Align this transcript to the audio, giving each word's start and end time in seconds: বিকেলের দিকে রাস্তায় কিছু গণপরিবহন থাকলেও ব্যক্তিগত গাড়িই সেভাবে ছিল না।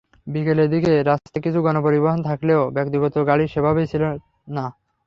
বিকেলের 0.27 0.67
দিকে 0.73 0.91
রাস্তায় 1.01 1.43
কিছু 1.45 1.59
গণপরিবহন 1.65 2.19
থাকলেও 2.29 2.61
ব্যক্তিগত 2.75 3.15
গাড়িই 3.29 3.51
সেভাবে 3.53 3.81
ছিল 3.91 4.03
না। 4.07 4.65